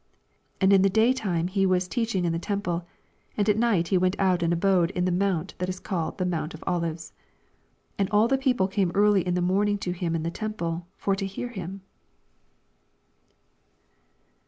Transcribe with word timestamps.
37 0.59 0.59
And 0.61 0.73
in 0.73 0.81
the 0.81 0.89
day 0.89 1.13
time 1.13 1.47
he 1.47 1.63
wap 1.67 1.81
teaching 1.81 2.25
in 2.25 2.31
the 2.31 2.39
temple; 2.39 2.87
and 3.37 3.47
at 3.47 3.55
night 3.55 3.89
he 3.89 3.99
went 3.99 4.15
out 4.17 4.41
and 4.41 4.51
abode 4.51 4.89
in 4.89 5.05
the 5.05 5.11
mount 5.11 5.53
that 5.59 5.69
is 5.69 5.79
called 5.79 6.17
the 6.17 6.25
mount 6.25 6.55
of 6.55 6.63
Olives. 6.65 7.13
88 7.99 7.99
And 7.99 8.09
all 8.09 8.27
the 8.27 8.35
people 8.39 8.67
came 8.67 8.91
early 8.95 9.21
in 9.21 9.35
the 9.35 9.41
morning 9.41 9.77
to 9.77 9.91
him 9.91 10.15
in 10.15 10.23
the 10.23 10.31
temple, 10.31 10.87
for 10.97 11.15
to 11.15 11.27
hear 11.27 11.49
him. 11.49 11.81